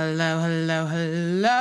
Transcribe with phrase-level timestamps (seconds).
[0.00, 1.60] Hello, hello, hello.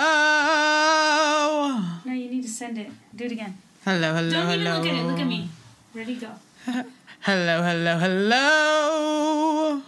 [2.06, 2.90] No, you need to send it.
[3.14, 3.58] Do it again.
[3.84, 5.04] Hello, hello, Don't even look at it.
[5.04, 5.50] Look at me.
[5.94, 6.30] Ready, go.
[7.28, 9.82] Hello, hello, hello.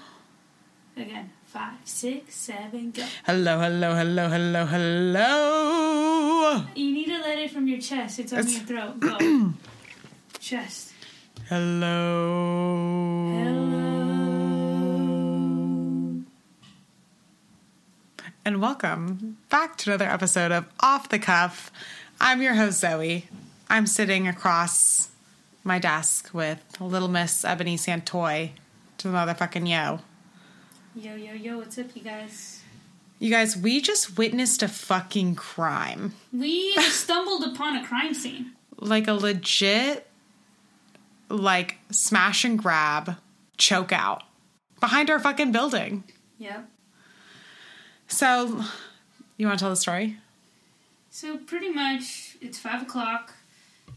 [0.98, 1.30] Again.
[1.46, 3.06] Five, six, seven, go.
[3.26, 6.66] Hello, hello, hello, hello, hello.
[6.76, 8.20] You need to let it from your chest.
[8.20, 9.00] It's on It's- your throat.
[9.00, 9.18] Go.
[10.42, 10.92] chest.
[11.48, 13.32] Hello.
[13.32, 13.81] Hello.
[18.44, 21.72] And welcome back to another episode of Off the Cuff.
[22.20, 23.28] I'm your host, Zoe.
[23.70, 25.12] I'm sitting across
[25.64, 28.50] my desk with Little Miss Ebony Santoy
[28.98, 30.00] to the motherfucking yo.
[30.96, 31.60] Yo, yo, yo.
[31.60, 32.64] What's up, you guys?
[33.20, 36.16] You guys, we just witnessed a fucking crime.
[36.34, 38.54] We stumbled upon a crime scene.
[38.80, 40.08] Like a legit,
[41.30, 43.18] like, smash and grab
[43.60, 44.24] choke out
[44.80, 46.06] behind our fucking building.
[46.40, 46.68] Yep.
[48.12, 48.62] So,
[49.38, 50.18] you want to tell the story?
[51.12, 53.34] So pretty much, it's five o'clock.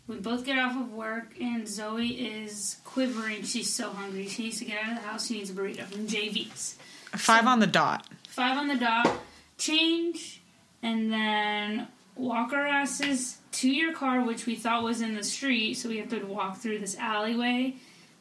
[0.07, 3.43] We both get off of work, and Zoe is quivering.
[3.43, 4.29] She's so hungry.
[4.29, 5.27] She needs to get out of the house.
[5.27, 6.77] She needs a burrito from JV's.
[7.11, 8.07] Five on the dot.
[8.29, 9.19] Five on the dot.
[9.59, 10.41] Change,
[10.83, 15.75] and then walk our asses to your car, which we thought was in the street.
[15.75, 17.75] So we have to walk through this alleyway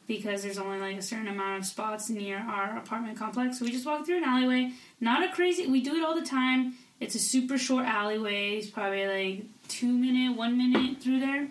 [0.06, 3.58] because there's only like a certain amount of spots near our apartment complex.
[3.58, 4.72] So we just walk through an alleyway.
[5.00, 5.66] Not a crazy.
[5.66, 6.74] We do it all the time.
[7.00, 8.56] It's a super short alleyway.
[8.56, 11.48] It's probably like two minute, one minute through there,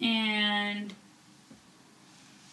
[0.00, 0.92] and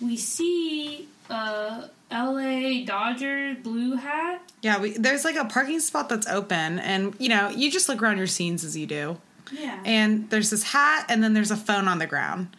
[0.02, 2.84] we see a L.A.
[2.84, 4.42] Dodger blue hat.
[4.62, 8.02] Yeah, we, there's like a parking spot that's open, and you know, you just look
[8.02, 9.18] around your scenes as you do.
[9.52, 9.82] Yeah.
[9.86, 12.56] And there's this hat, and then there's a phone on the ground.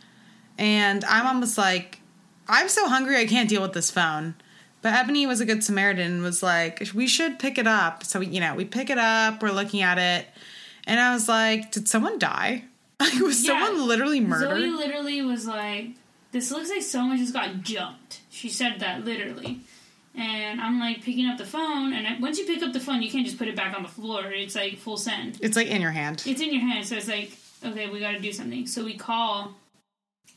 [0.58, 2.00] And I'm almost like,
[2.52, 4.34] I'm so hungry, I can't deal with this phone.
[4.82, 8.04] But Ebony was a good Samaritan and was like, we should pick it up.
[8.04, 10.26] So, you know, we pick it up, we're looking at it.
[10.86, 12.64] And I was like, did someone die?
[13.00, 13.58] Like, was Yeah.
[13.66, 14.60] someone literally murdered?
[14.60, 15.86] Zoe literally was like,
[16.30, 19.58] "This looks like someone just got jumped." She said that literally,
[20.14, 23.02] and I'm like picking up the phone, and I, once you pick up the phone,
[23.02, 24.26] you can't just put it back on the floor.
[24.26, 25.38] It's like full send.
[25.42, 26.22] it's like in your hand.
[26.26, 27.32] It's in your hand, so it's like,
[27.66, 28.68] okay, we got to do something.
[28.68, 29.52] So we call.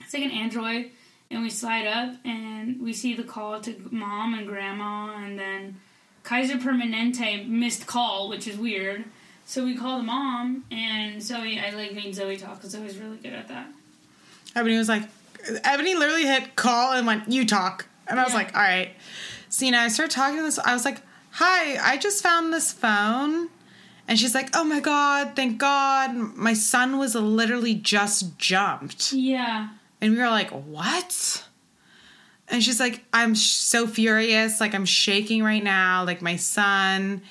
[0.01, 0.89] It's like an Android,
[1.31, 5.75] and we slide up, and we see the call to mom and grandma, and then
[6.23, 9.05] Kaiser Permanente missed call, which is weird.
[9.45, 11.59] So we call the mom, and Zoe.
[11.59, 13.67] I like made Zoe talk because Zoe's really good at that.
[14.55, 15.03] Ebony was like,
[15.63, 17.85] Ebony literally hit call and went, you talk.
[18.07, 18.37] And I was Yeah.
[18.39, 18.91] like, all right.
[19.49, 20.57] So, you know, I started talking to this.
[20.59, 23.49] I was like, hi, I just found this phone.
[24.07, 26.13] And she's like, oh my God, thank God.
[26.15, 29.11] My son was literally just jumped.
[29.13, 29.69] Yeah.
[30.01, 31.43] And we were like, what?
[32.47, 34.59] And she's like, I'm sh- so furious.
[34.61, 36.03] Like, I'm shaking right now.
[36.05, 37.21] Like, my son,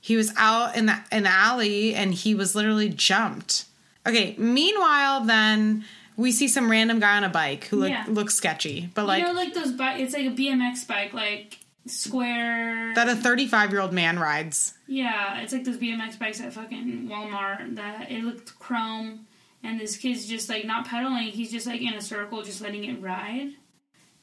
[0.00, 3.66] he was out in the, in the alley and he was literally jumped.
[4.06, 5.84] Okay, meanwhile, then
[6.16, 8.04] we see some random guy on a bike who look, Yeah.
[8.08, 10.00] looks sketchy, but like you know, like those bike.
[10.00, 12.94] It's like a BMX bike, like square.
[12.94, 14.74] that a 35 year old man rides.
[14.86, 17.74] yeah, it's like those BMX bikes at fucking Walmart.
[17.76, 19.26] That it looked chrome,
[19.64, 21.24] and this kid's just like not pedaling.
[21.28, 23.50] He's just like in a circle, just letting it ride.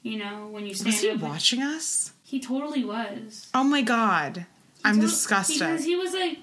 [0.03, 2.13] You know, when you stand Was he up, watching us?
[2.23, 3.47] he totally was.
[3.53, 4.45] Oh my God.
[4.85, 5.59] I'm Tot- disgusted.
[5.59, 6.39] because he was like,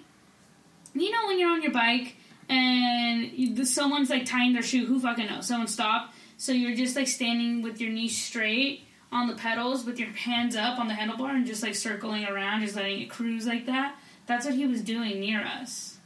[0.94, 2.16] you know, when you're on your bike
[2.48, 4.87] and you, someone's like tying their shoe.
[4.87, 5.47] Who fucking knows?
[5.47, 6.14] Someone stopped.
[6.37, 10.54] So you're just like standing with your knees straight on the pedals with your hands
[10.54, 13.97] up on the handlebar and just like circling around, just letting it cruise like that.
[14.26, 15.97] That's what he was doing near us.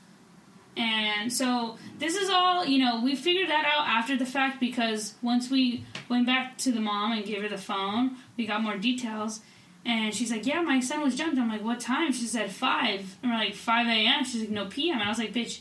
[0.76, 5.14] And so this is all, you know, we figured that out after the fact because
[5.20, 8.76] once we went back to the mom and gave her the phone, we got more
[8.78, 9.40] details.
[9.84, 11.38] And she's like, Yeah, my son was jumped.
[11.38, 12.12] I'm like, What time?
[12.12, 13.16] She said 5.
[13.22, 14.24] And we're like, 5 a.m.
[14.24, 14.94] She's like, No, p.m.
[14.94, 15.60] And I was like, Bitch,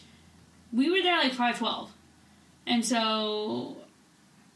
[0.71, 1.91] we were there like 512.
[2.67, 3.77] And so,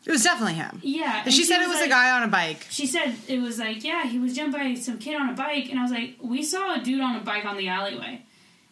[0.06, 0.80] it was definitely him.
[0.84, 1.24] yeah.
[1.26, 2.68] and she said it was like- a guy on a bike.
[2.70, 5.70] she said it was like, yeah, he was jumped by some kid on a bike,
[5.72, 8.22] and I was like, we saw a dude on a bike on the alleyway,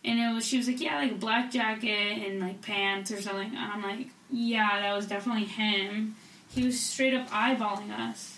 [0.04, 3.22] and it was she was like, yeah, like a black jacket and like pants or
[3.22, 6.16] something, and I'm like, yeah, that was definitely him.
[6.50, 8.38] He was straight up eyeballing us.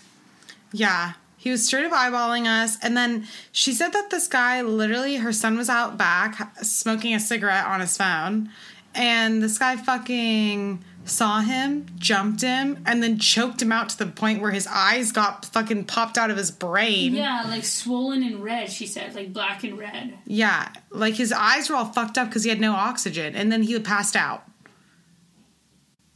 [0.72, 1.14] Yeah.
[1.36, 2.76] He was straight up eyeballing us.
[2.82, 7.20] And then she said that this guy literally, her son was out back smoking a
[7.20, 8.50] cigarette on his phone.
[8.94, 14.06] And this guy fucking saw him, jumped him, and then choked him out to the
[14.06, 17.14] point where his eyes got fucking popped out of his brain.
[17.14, 18.70] Yeah, like swollen and red.
[18.70, 20.14] She said, like black and red.
[20.26, 20.68] Yeah.
[20.90, 23.34] Like his eyes were all fucked up because he had no oxygen.
[23.36, 24.44] And then he passed out.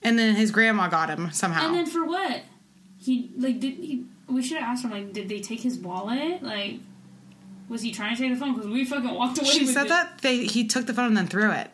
[0.03, 1.67] And then his grandma got him somehow.
[1.67, 2.43] And then for what?
[2.99, 4.05] He like did he?
[4.29, 6.43] We should have asked him like, did they take his wallet?
[6.43, 6.79] Like,
[7.69, 8.55] Was he trying to take the phone?
[8.55, 9.49] Because we fucking walked away.
[9.49, 9.89] She said it.
[9.89, 11.71] that they he took the phone and then threw it.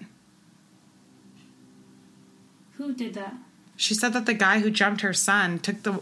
[2.76, 3.34] Who did that?
[3.76, 6.00] She said that the guy who jumped her son took the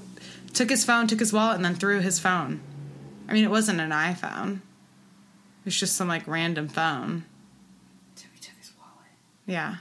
[0.53, 2.61] took his phone, took his wallet, and then threw his phone.
[3.29, 4.56] I mean, it wasn't an iPhone.
[4.56, 7.25] It was just some like random phone.
[8.15, 9.11] So he took his wallet.
[9.47, 9.76] Yeah.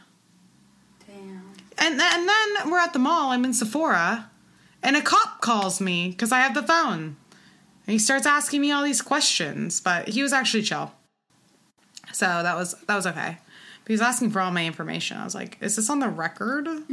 [1.06, 1.52] Damn.
[1.78, 3.32] And then, and then we're at the mall.
[3.32, 4.30] I'm in Sephora,
[4.82, 7.18] and a cop calls me because I have the phone.
[7.86, 10.94] And he starts asking me all these questions, but he was actually chill.
[12.14, 13.38] So that was that was okay.
[13.84, 15.18] But he was asking for all my information.
[15.18, 16.68] I was like, "Is this on the record?
[16.68, 16.86] Am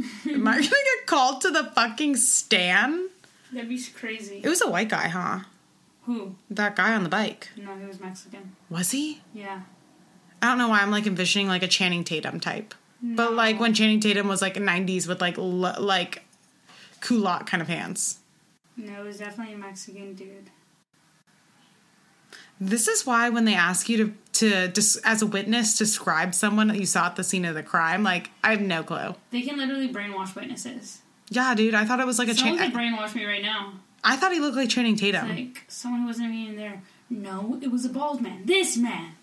[0.47, 3.09] I gonna get called to the fucking stand?"
[3.53, 4.41] That'd be crazy.
[4.43, 5.39] It was a white guy, huh?
[6.05, 6.35] Who?
[6.49, 7.49] That guy on the bike.
[7.57, 8.55] No, he was Mexican.
[8.69, 9.21] Was he?
[9.33, 9.61] Yeah.
[10.41, 12.73] I don't know why I'm like envisioning like a Channing Tatum type.
[13.03, 16.23] But like when Channing Tatum was like 90s with like l- like
[16.99, 18.19] culotte kind of pants.
[18.77, 20.49] No, it was definitely a Mexican dude.
[22.61, 24.71] This is why when they ask you to to
[25.03, 28.29] as a witness describe someone that you saw at the scene of the crime, like
[28.43, 29.15] I have no clue.
[29.31, 30.99] They can literally brainwash witnesses.
[31.29, 33.73] Yeah, dude, I thought it was like a Someone Chan- could brainwash me right now.
[34.03, 35.29] I thought he looked like Channing Tatum.
[35.29, 36.83] Like someone who wasn't even there.
[37.09, 38.45] No, it was a bald man.
[38.45, 39.15] This man.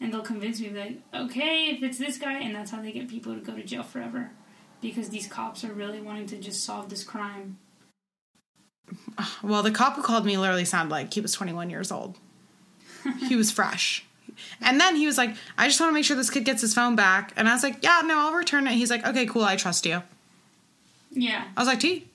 [0.00, 3.08] And they'll convince me like, okay, if it's this guy, and that's how they get
[3.08, 4.30] people to go to jail forever,
[4.80, 7.58] because these cops are really wanting to just solve this crime.
[9.42, 12.16] Well, the cop who called me literally sounded like he was 21 years old.
[13.28, 14.04] He was fresh.
[14.60, 16.74] And then he was like, I just want to make sure this kid gets his
[16.74, 17.32] phone back.
[17.36, 18.72] And I was like, yeah, no, I'll return it.
[18.72, 20.02] He's like, okay, cool, I trust you.
[21.10, 21.44] Yeah.
[21.56, 22.06] I was like, T,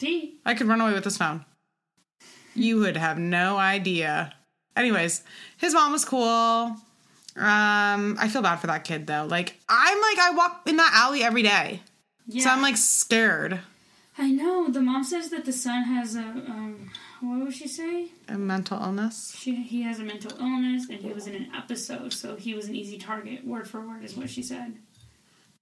[0.00, 1.44] See, I could run away with this phone.
[2.54, 4.32] You would have no idea.
[4.76, 5.22] Anyways,
[5.58, 6.76] his mom was cool.
[7.36, 9.26] Um, I feel bad for that kid though.
[9.28, 11.80] Like, I'm like, I walk in that alley every day.
[12.26, 12.44] yeah.
[12.44, 13.60] So I'm like scared.
[14.18, 14.68] I know.
[14.68, 16.90] The mom says that the son has a um,
[17.20, 18.08] what would she say?
[18.28, 19.34] A mental illness.
[19.38, 22.66] She he has a mental illness, and he was in an episode, so he was
[22.66, 23.46] an easy target.
[23.46, 24.76] Word for word is what she said.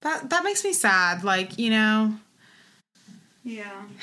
[0.01, 1.23] That that makes me sad.
[1.23, 2.15] Like, you know,
[3.43, 3.83] Yeah.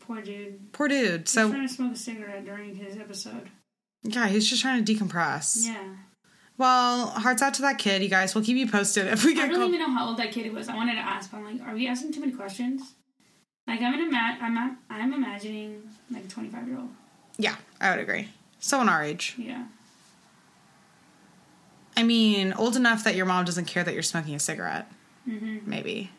[0.00, 0.72] Poor dude.
[0.72, 1.20] poor dude.
[1.20, 3.48] He's So trying to smoke a cigarette during his episode.
[4.02, 5.66] yeah, he's just trying to decompress.
[5.66, 5.94] Yeah.
[6.58, 8.34] Well, hearts out to that kid, you guys.
[8.34, 9.44] We'll keep you posted if we get.
[9.44, 9.68] I don't called.
[9.74, 10.68] even know how old that kid was.
[10.68, 12.82] I wanted to ask, but I'm like, are we asking too many questions?
[13.66, 16.88] Like I'm in a ma- I'm I'm imagining like a 25 year old.
[17.38, 18.28] Yeah, I would agree.
[18.58, 19.34] Someone our age.
[19.38, 19.64] Yeah.
[21.96, 24.90] I mean, old enough that your mom doesn't care that you're smoking a cigarette.
[25.24, 26.10] hmm Maybe.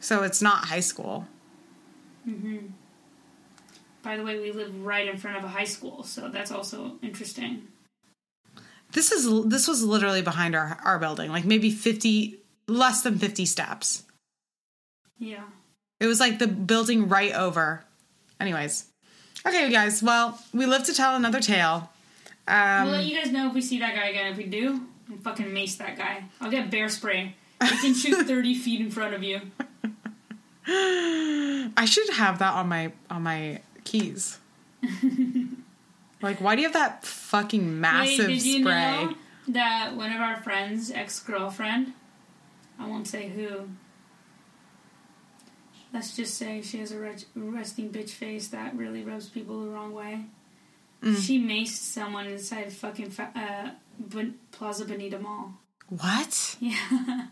[0.00, 1.26] So it's not high school.
[2.24, 2.58] hmm
[4.02, 6.96] By the way, we live right in front of a high school, so that's also
[7.02, 7.68] interesting.
[8.92, 13.44] This is this was literally behind our our building, like maybe 50 less than 50
[13.46, 14.04] steps.
[15.18, 15.44] Yeah.
[16.00, 17.84] It was like the building right over.
[18.40, 18.86] Anyways.
[19.46, 20.02] Okay, you guys.
[20.02, 21.90] Well, we live to tell another tale.
[22.48, 24.32] Um we'll let you guys know if we see that guy again.
[24.32, 24.80] If we do,
[25.10, 26.24] I'll fucking mace that guy.
[26.40, 27.36] I'll get bear spray.
[27.60, 29.40] It can shoot 30 feet in front of you.
[30.66, 34.38] I should have that on my on my keys.
[36.22, 38.64] like, why do you have that fucking massive Wait, did you spray?
[39.04, 39.14] know
[39.48, 41.92] that one of our friends' ex girlfriend,
[42.78, 43.68] I won't say who,
[45.92, 49.70] let's just say she has a ret- resting bitch face that really rubs people the
[49.70, 50.24] wrong way.
[51.02, 51.16] Mm.
[51.16, 55.54] She maced someone inside fucking fa- uh, Plaza Bonita Mall.
[55.88, 56.56] What?
[56.60, 57.26] Yeah.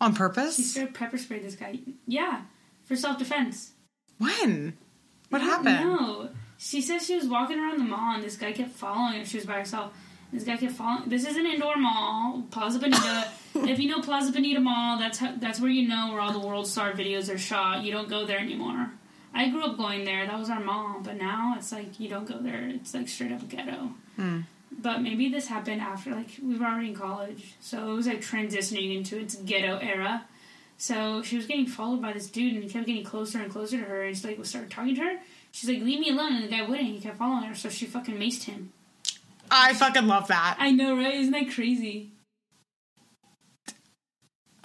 [0.00, 0.56] On purpose?
[0.56, 1.78] she started pepper sprayed this guy.
[2.06, 2.42] Yeah,
[2.84, 3.72] for self defense.
[4.18, 4.76] When?
[5.30, 5.80] What happened?
[5.80, 6.28] No.
[6.58, 9.24] She says she was walking around the mall and this guy kept following her.
[9.24, 9.92] She was by herself.
[10.34, 11.08] This guy kept following.
[11.08, 13.28] This is an indoor mall, Plaza Bonita.
[13.54, 16.44] if you know Plaza Bonita Mall, that's how, that's where you know where all the
[16.44, 17.84] World Star videos are shot.
[17.84, 18.90] You don't go there anymore.
[19.32, 20.26] I grew up going there.
[20.26, 20.98] That was our mall.
[21.04, 22.68] But now it's like you don't go there.
[22.68, 23.90] It's like straight up ghetto.
[24.16, 24.40] Hmm.
[24.76, 28.20] But maybe this happened after like we were already in college, so it was like
[28.20, 30.24] transitioning into its ghetto era.
[30.78, 33.78] So she was getting followed by this dude, and he kept getting closer and closer
[33.78, 34.02] to her.
[34.02, 35.18] And she like started talking to her.
[35.52, 36.88] She's like, "Leave me alone," and the guy wouldn't.
[36.88, 38.72] He kept following her, so she fucking maced him.
[39.50, 40.56] I fucking love that.
[40.58, 41.14] I know, right?
[41.14, 42.12] Isn't that crazy?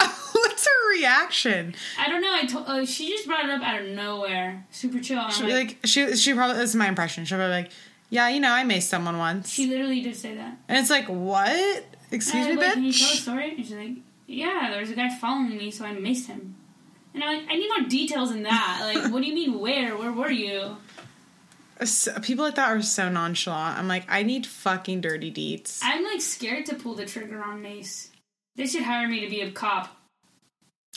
[0.00, 1.74] What's her reaction?
[1.98, 2.32] I don't know.
[2.34, 5.18] I told uh, she just brought it up out of nowhere, super chill.
[5.18, 7.24] I'm She'll like, be like, she she probably this is my impression.
[7.24, 7.70] She'll be like,
[8.08, 10.56] yeah, you know, I maced someone once, she literally did say that.
[10.68, 11.84] and it's like, what?
[12.10, 13.16] Excuse And me, I was like, Can you tell a bitch.
[13.22, 13.48] story?
[13.56, 13.92] And she's like,
[14.26, 16.56] Yeah, there was a guy following me, so I missed him.
[17.14, 18.92] And I'm like, I need more details than that.
[18.94, 19.58] Like, what do you mean?
[19.58, 19.96] Where?
[19.96, 20.76] Where were you?
[22.22, 23.78] People like that are so nonchalant.
[23.78, 25.80] I'm like, I need fucking dirty deets.
[25.82, 28.10] I'm like scared to pull the trigger on Mace.
[28.56, 29.96] They should hire me to be a cop.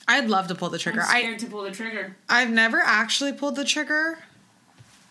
[0.08, 1.02] I'd love to pull the trigger.
[1.02, 2.18] I'm I scared to pull the trigger.
[2.28, 4.20] I've never actually pulled the trigger.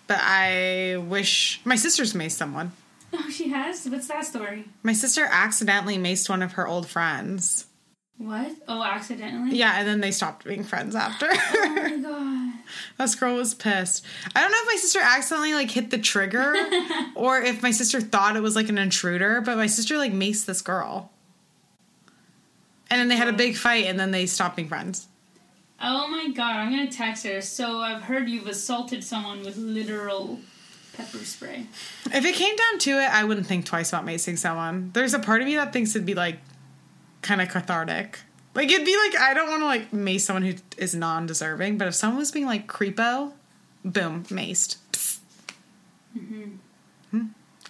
[0.06, 2.72] but I wish my sister's maced someone.
[3.14, 3.86] Oh, she has.
[3.90, 4.64] What's that story?
[4.82, 7.66] My sister accidentally maced one of her old friends.
[8.16, 8.52] What?
[8.66, 9.54] Oh, accidentally.
[9.54, 11.28] Yeah, and then they stopped being friends after.
[11.30, 12.41] Oh my god.
[12.99, 14.04] This girl was pissed.
[14.35, 16.54] I don't know if my sister accidentally like hit the trigger
[17.14, 20.47] or if my sister thought it was like an intruder, but my sister like maced
[20.47, 21.11] this girl.
[22.90, 25.09] And then they had a big fight and then they stopped being friends.
[25.81, 27.40] Oh my god, I'm gonna text her.
[27.40, 30.38] So I've heard you've assaulted someone with literal
[30.97, 31.66] pepper spray.
[32.12, 34.90] If it came down to it, I wouldn't think twice about macing someone.
[34.92, 36.38] There's a part of me that thinks it'd be like
[37.23, 38.21] kind of cathartic.
[38.54, 41.88] Like it'd be like I don't want to like mace someone who is non-deserving, but
[41.88, 43.32] if someone was being like creepo,
[43.85, 44.76] boom, maced.
[44.92, 45.18] Psst.
[46.14, 47.25] Hmm.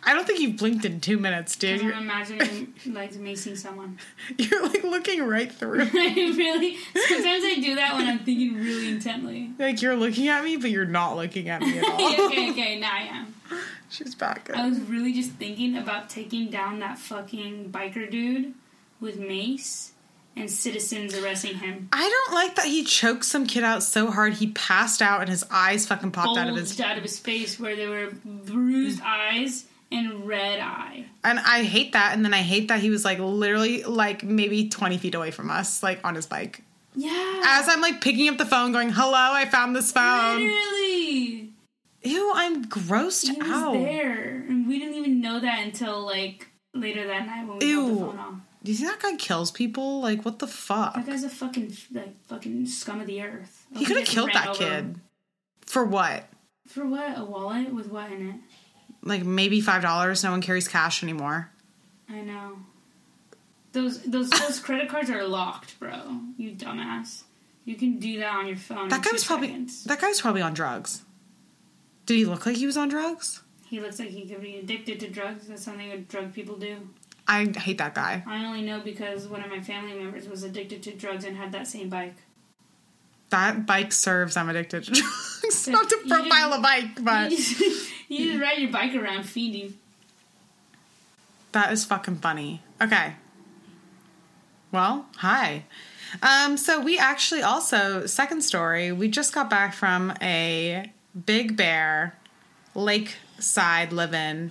[0.04, 1.80] I don't think you've blinked in two minutes, dude.
[1.80, 3.98] I'm You're, imagining like macing someone.
[4.36, 5.82] you're like looking right through.
[5.82, 5.84] I
[6.36, 9.52] really sometimes I do that when I'm thinking really intently.
[9.60, 12.26] like you're looking at me, but you're not looking at me at all.
[12.26, 13.34] okay, okay, now I am.
[13.90, 14.50] She's back.
[14.52, 18.54] I was really just thinking about taking down that fucking biker dude
[19.00, 19.92] with mace
[20.36, 21.88] and citizens arresting him.
[21.92, 25.28] I don't like that he choked some kid out so hard he passed out and
[25.28, 26.78] his eyes fucking popped out of his.
[26.80, 31.04] Out of his face where there were bruised eyes and red eye.
[31.22, 32.14] And I hate that.
[32.14, 35.50] And then I hate that he was like literally like maybe 20 feet away from
[35.50, 36.62] us, like on his bike.
[36.94, 37.42] Yeah.
[37.46, 41.50] As I'm like picking up the phone, going, "Hello, I found this phone." Literally.
[42.04, 43.72] Ew, I'm grossed He was out.
[43.74, 44.44] there.
[44.48, 48.00] And we didn't even know that until like later that night when we got the
[48.00, 48.34] phone off.
[48.62, 50.00] Do you think that guy kills people?
[50.00, 50.94] Like, what the fuck?
[50.94, 53.66] That guy's a fucking like fucking scum of the earth.
[53.74, 55.00] He could have killed that over kid.
[55.66, 56.24] For what?
[56.68, 57.18] For what?
[57.18, 58.36] A wallet with what in it?
[59.02, 60.22] Like maybe five dollars.
[60.22, 61.50] No one carries cash anymore.
[62.08, 62.58] I know.
[63.72, 66.20] Those those those credit cards are locked, bro.
[66.36, 67.24] You dumbass.
[67.64, 68.88] You can do that on your phone.
[68.88, 69.84] That guy was probably seconds.
[69.84, 71.02] that guy was probably on drugs.
[72.06, 73.42] Did he look like he was on drugs?
[73.64, 75.46] He looks like he could be addicted to drugs.
[75.48, 76.76] That's something that drug people do.
[77.28, 78.22] I hate that guy.
[78.26, 81.52] I only know because one of my family members was addicted to drugs and had
[81.52, 82.16] that same bike.
[83.30, 84.36] That bike serves.
[84.36, 85.68] I'm addicted to drugs.
[85.68, 89.74] Not to profile a bike, but you just, you just ride your bike around feeding.
[91.52, 92.60] that is fucking funny.
[92.80, 93.14] Okay.
[94.72, 95.64] Well, hi.
[96.22, 98.92] Um, so we actually also second story.
[98.92, 100.90] We just got back from a
[101.26, 102.18] Big Bear
[102.74, 104.50] lakeside living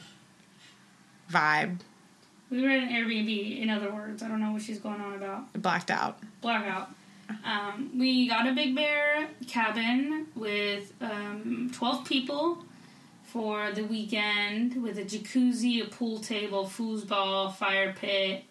[1.32, 1.80] vibe.
[2.52, 4.22] We were at an Airbnb, in other words.
[4.22, 5.54] I don't know what she's going on about.
[5.54, 6.20] Blacked out.
[6.42, 6.90] Blackout.
[7.46, 12.66] Um, we got a Big Bear cabin with um, 12 people
[13.24, 18.44] for the weekend with a jacuzzi, a pool table, foosball, fire pit.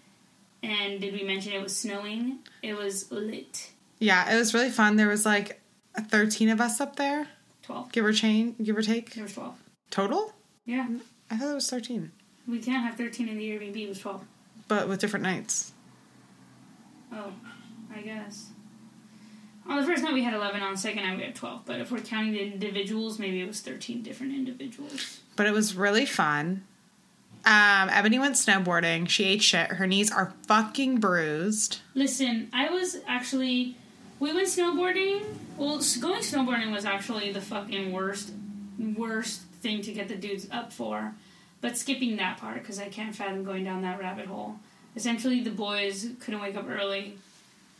[0.62, 2.38] And did we mention it was snowing?
[2.62, 3.70] It was lit.
[3.98, 4.96] Yeah, it was really fun.
[4.96, 5.60] There was like
[6.08, 7.28] 13 of us up there,
[7.64, 7.92] 12.
[7.92, 9.12] give or chain, give or take.
[9.14, 9.54] There was 12.
[9.90, 10.32] Total?
[10.64, 10.88] Yeah.
[11.30, 12.10] I thought it was 13,
[12.48, 13.76] We can't have 13 in the Airbnb.
[13.76, 14.24] It was 12.
[14.68, 15.72] but with different nights.
[17.12, 17.32] Oh,
[17.94, 18.46] I guess.
[19.68, 21.62] On the first night we had 11, on the second night we had 12.
[21.66, 25.20] But if we're counting the individuals, maybe it was 13 different individuals.
[25.36, 26.64] But it was really fun.
[27.44, 29.08] Um, Ebony went snowboarding.
[29.08, 29.68] She ate shit.
[29.72, 31.78] Her knees are fucking bruised.
[31.94, 33.76] Listen, I was actually.
[34.18, 35.24] We went snowboarding.
[35.56, 38.32] Well, going snowboarding was actually the fucking worst,
[38.78, 41.14] worst thing to get the dudes up for.
[41.60, 44.56] But skipping that part, because I can't fathom going down that rabbit hole.
[44.96, 47.18] Essentially, the boys couldn't wake up early,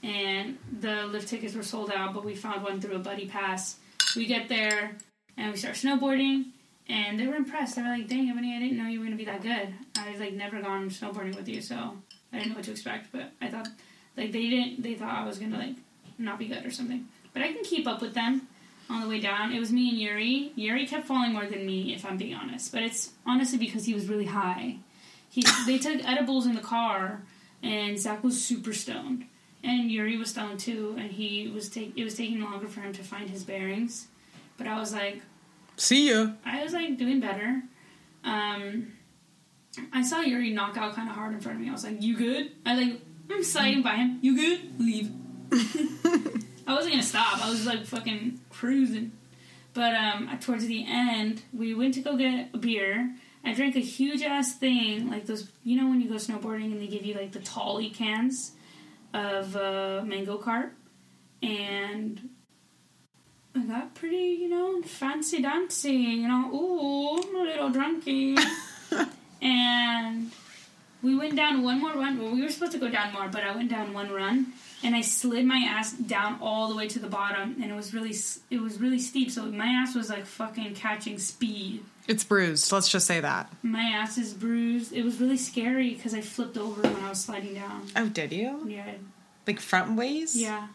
[0.02, 3.76] and the lift tickets were sold out, but we found one through a buddy pass.
[4.14, 4.96] We get there,
[5.36, 6.46] and we start snowboarding,
[6.88, 7.76] and they were impressed.
[7.76, 9.74] They were like, dang, Ebony, I didn't know you were going to be that good.
[9.98, 11.96] I've, like, never gone snowboarding with you, so
[12.32, 13.68] I didn't know what to expect, but I thought
[14.16, 15.76] like they didn't they thought I was gonna like
[16.18, 17.06] not be good or something.
[17.32, 18.48] But I can keep up with them
[18.90, 19.52] on the way down.
[19.52, 20.52] It was me and Yuri.
[20.56, 22.72] Yuri kept falling more than me, if I'm being honest.
[22.72, 24.76] But it's honestly because he was really high.
[25.30, 27.22] He they took edibles in the car,
[27.62, 29.26] and Zach was super stoned,
[29.62, 32.92] and Yuri was stoned too, and he was take it was taking longer for him
[32.94, 34.08] to find his bearings.
[34.58, 35.22] But I was like,
[35.76, 36.32] See ya.
[36.44, 37.62] I was like doing better.
[38.24, 38.92] Um,
[39.92, 41.70] I saw Yuri knock out kind of hard in front of me.
[41.70, 44.18] I was like, "You good?" I like I'm sliding by him.
[44.20, 44.80] You good?
[44.80, 45.10] Leave.
[46.70, 47.44] I wasn't gonna stop.
[47.44, 49.10] I was like fucking cruising.
[49.74, 53.12] But um, towards the end, we went to go get a beer.
[53.44, 55.48] I drank a huge ass thing, like those.
[55.64, 58.52] You know when you go snowboarding and they give you like the tally cans
[59.12, 60.72] of uh, mango cart,
[61.42, 62.28] and
[63.56, 65.90] I got pretty, you know, fancy dancy.
[65.90, 68.38] You know, ooh, I'm a little drunky,
[69.42, 70.30] and
[71.02, 72.20] We went down one more run.
[72.20, 74.94] Well, we were supposed to go down more, but I went down one run and
[74.94, 78.14] I slid my ass down all the way to the bottom, and it was really
[78.50, 79.30] it was really steep.
[79.30, 81.84] So my ass was like fucking catching speed.
[82.08, 82.72] It's bruised.
[82.72, 83.52] Let's just say that.
[83.62, 84.92] My ass is bruised.
[84.92, 87.86] It was really scary because I flipped over when I was sliding down.
[87.94, 88.66] Oh, did you?
[88.66, 88.92] Yeah.
[89.46, 90.34] Like front ways?
[90.34, 90.68] Yeah.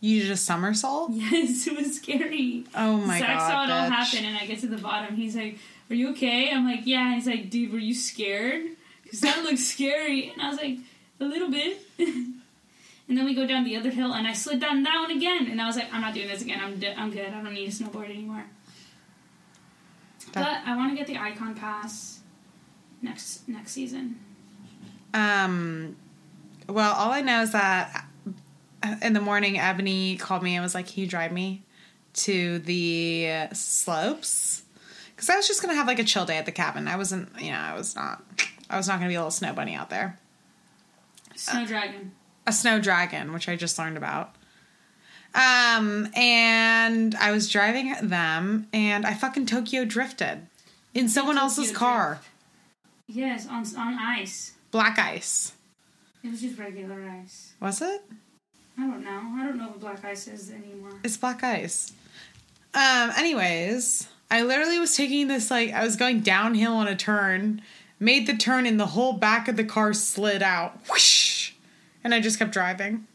[0.00, 1.10] You did a somersault?
[1.14, 2.64] Yes, it was scary.
[2.74, 3.48] Oh my Zach god.
[3.50, 5.16] saw it all happen, and I get to the bottom.
[5.16, 5.58] He's like,
[5.90, 8.64] "Are you okay?" I'm like, "Yeah." He's like, "Dude, were you scared?"
[9.02, 10.30] Because that looks scary.
[10.30, 10.78] And I was like,
[11.20, 11.78] "A little bit."
[13.08, 15.48] and then we go down the other hill, and I slid down that one again.
[15.50, 16.60] And I was like, "I'm not doing this again.
[16.62, 17.26] I'm d- I'm good.
[17.26, 18.44] I don't need to snowboard anymore."
[20.32, 22.20] That- but I want to get the Ikon pass
[23.02, 24.18] next next season.
[25.12, 25.96] Um,
[26.68, 28.06] well, all I know is that
[29.02, 31.62] in the morning, Ebony called me and was like, "Can you drive me
[32.14, 34.62] to the slopes?"
[35.14, 36.88] Because I was just gonna have like a chill day at the cabin.
[36.88, 38.24] I wasn't, you know, I was not,
[38.68, 40.18] I was not gonna be a little snow bunny out there.
[41.36, 42.12] Snow dragon.
[42.46, 44.34] A snow dragon, which I just learned about.
[45.34, 50.46] Um, and I was driving them, and I fucking Tokyo drifted
[50.92, 52.20] in someone else's Tokyo car.
[53.08, 54.52] Yes, on on ice.
[54.70, 55.52] Black ice,
[56.22, 57.52] It was just regular ice.
[57.60, 58.02] was it?
[58.78, 59.22] I don't know.
[59.36, 60.98] I don't know what black ice is anymore.
[61.04, 61.92] It's black ice.
[62.74, 67.62] Um, anyways, I literally was taking this like I was going downhill on a turn,
[68.00, 70.78] made the turn and the whole back of the car slid out.
[70.90, 71.33] Whoosh!
[72.04, 73.06] And I just kept driving.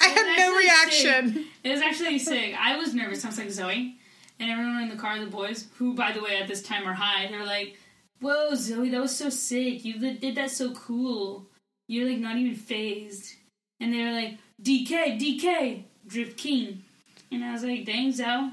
[0.00, 1.34] I had no reaction.
[1.34, 1.46] sick.
[1.64, 2.54] It was actually sick.
[2.58, 3.24] I was nervous.
[3.24, 3.96] I was like Zoe,
[4.40, 6.94] and everyone in the car, the boys, who by the way at this time are
[6.94, 7.78] high, they were like,
[8.20, 9.84] "Whoa, Zoe, that was so sick.
[9.84, 11.46] You did that so cool.
[11.88, 13.34] You're like not even phased."
[13.80, 16.82] And they were like, "DK, DK, Drift King,"
[17.30, 18.50] and I was like, "Dang, Zoe."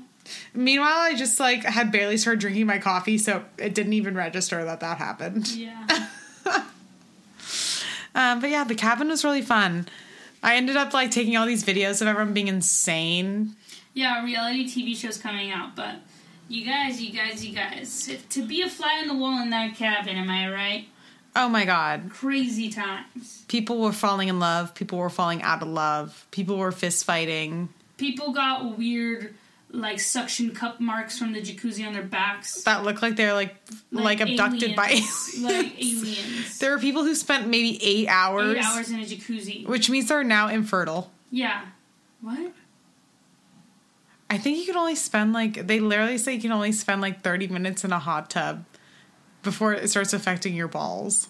[0.54, 4.64] Meanwhile, I just like had barely started drinking my coffee, so it didn't even register
[4.66, 5.48] that that happened.
[5.50, 5.88] Yeah.
[8.20, 9.88] Um, but yeah, the cabin was really fun.
[10.44, 13.56] I ended up like taking all these videos of everyone being insane.
[13.94, 15.96] Yeah, reality TV shows coming out, but
[16.50, 19.76] you guys, you guys, you guys, to be a fly on the wall in that
[19.76, 20.88] cabin, am I right?
[21.34, 22.10] Oh my god.
[22.10, 23.46] Crazy times.
[23.48, 24.76] People were falling in love.
[24.76, 26.28] People were falling out of love.
[26.32, 27.70] People were fist fighting.
[27.96, 29.34] People got weird,
[29.72, 33.56] like suction cup marks from the jacuzzi on their backs, That looked like they're like
[33.92, 35.36] like, abducted by aliens.
[35.38, 35.44] aliens.
[35.44, 36.60] like aliens.
[36.60, 39.68] there were people who spent maybe eight hours, Eight hours in a jacuzzi.
[39.68, 41.12] which means they're now infertile.
[41.32, 41.66] Yeah.
[42.22, 42.52] What?
[44.30, 47.22] I think you can only spend like they literally say you can only spend like
[47.22, 48.66] thirty minutes in a hot tub
[49.44, 51.28] before it starts affecting your balls.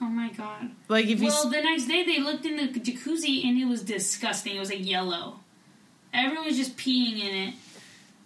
[0.00, 0.70] Oh my god.
[0.88, 3.82] Like if you Well, the next day they looked in the jacuzzi and it was
[3.82, 4.56] disgusting.
[4.56, 5.40] It was like yellow.
[6.12, 7.54] Everyone was just peeing in it,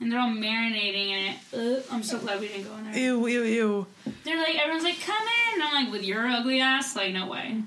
[0.01, 1.37] and they're all marinating in it.
[1.79, 2.99] Ugh, I'm so glad we didn't go in there.
[3.03, 3.87] ew ew ew.
[4.25, 5.63] They're like, everyone's like, come in.
[5.63, 7.63] I'm like, with your ugly ass, like, no way.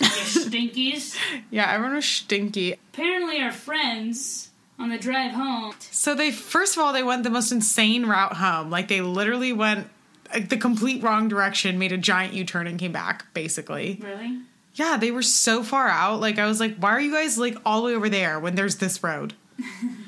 [0.00, 1.16] You stinkies.
[1.50, 2.74] Yeah, everyone was stinky.
[2.92, 5.74] Apparently, our friends on the drive home.
[5.90, 8.70] So they first of all they went the most insane route home.
[8.70, 9.88] Like they literally went
[10.32, 13.32] like, the complete wrong direction, made a giant U turn and came back.
[13.34, 14.38] Basically, Really?
[14.74, 16.20] yeah, they were so far out.
[16.20, 18.54] Like I was like, why are you guys like all the way over there when
[18.54, 19.34] there's this road?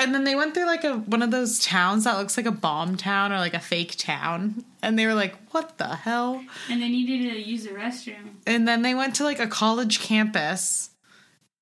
[0.00, 2.52] and then they went through like a one of those towns that looks like a
[2.52, 6.44] bomb town or like a fake town, and they were like, what the hell?
[6.68, 8.36] And they needed to use the restroom.
[8.46, 10.90] And then they went to like a college campus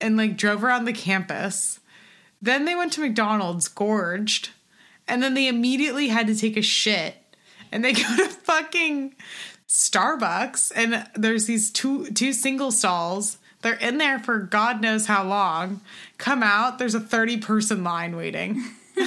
[0.01, 1.81] and like drove around the campus.
[2.41, 4.51] Then they went to McDonald's, gorged.
[5.07, 7.17] And then they immediately had to take a shit.
[7.73, 9.15] And they go to fucking
[9.69, 13.39] Starbucks and there's these two two single stalls.
[13.63, 15.81] They're in there for God knows how long.
[16.17, 18.63] Come out, there's a 30 person line waiting.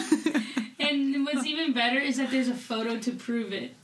[0.92, 3.76] And what's even better is that there's a photo to prove it.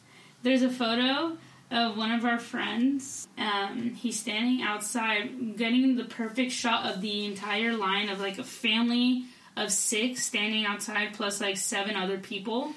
[0.44, 1.38] There's a photo
[1.72, 3.28] of one of our friends.
[3.38, 8.44] Um, he's standing outside, getting the perfect shot of the entire line of like a
[8.44, 9.26] family
[9.56, 12.74] of six standing outside, plus like seven other people.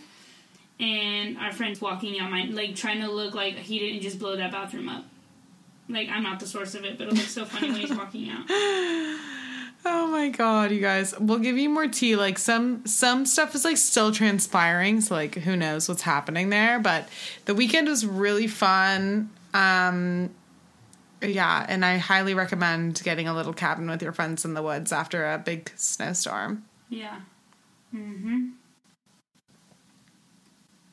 [0.79, 4.37] And our friend's walking out, my like trying to look like he didn't just blow
[4.37, 5.05] that bathroom up.
[5.91, 8.31] Like I'm not the source of it, but it looks so funny when he's walking
[8.31, 8.45] out.
[9.83, 11.19] Oh my god, you guys.
[11.19, 12.15] We'll give you more tea.
[12.15, 16.79] Like some some stuff is like still transpiring, so like who knows what's happening there,
[16.79, 17.09] but
[17.47, 19.31] the weekend was really fun.
[19.55, 20.31] Um
[21.23, 24.93] yeah, and I highly recommend getting a little cabin with your friends in the woods
[24.93, 26.65] after a big snowstorm.
[26.89, 27.21] Yeah.
[27.95, 28.49] Mm-hmm.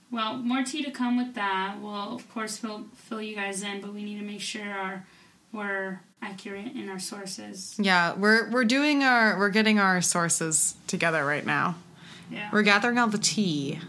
[0.09, 1.77] Well, more tea to come with that.
[1.81, 5.05] We'll of course fill fill you guys in, but we need to make sure our
[5.51, 7.75] we're accurate in our sources.
[7.77, 11.75] Yeah, we're we're doing our we're getting our sources together right now.
[12.31, 12.49] Yeah.
[12.51, 13.79] We're gathering all the tea.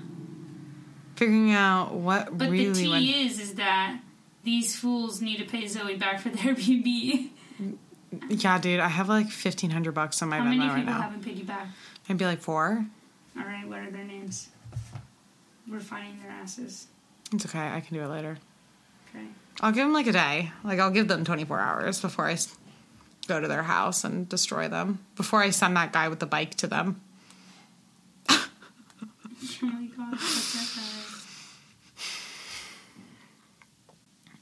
[1.17, 3.99] Figuring out what but really the tea went is is that
[4.45, 7.31] these fools need to pay Zoe back for their Airbnb.
[8.31, 11.25] Yeah, dude, I have like fifteen hundred bucks on my How Venmo many people haven't
[11.25, 11.67] paid you back?
[12.09, 12.87] I'd be like four.
[13.37, 14.49] All right, what are their names?
[15.71, 16.87] We're their asses.
[17.33, 17.59] It's okay.
[17.69, 18.39] I can do it later.
[19.15, 19.27] Okay.
[19.61, 20.51] I'll give them like a day.
[20.65, 22.37] Like I'll give them twenty four hours before I
[23.27, 25.05] go to their house and destroy them.
[25.17, 27.01] Before I send that guy with the bike to them.
[29.61, 30.83] Oh my god, fuck that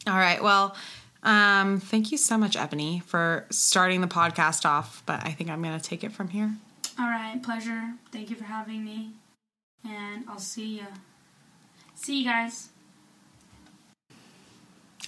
[0.07, 0.11] guy.
[0.13, 0.43] All right.
[0.43, 0.75] Well,
[1.23, 5.03] um, thank you so much, Ebony, for starting the podcast off.
[5.07, 6.55] But I think I'm gonna take it from here.
[6.99, 7.93] All right, pleasure.
[8.13, 9.11] Thank you for having me,
[9.85, 10.87] and I'll see you.
[11.97, 12.69] See you guys.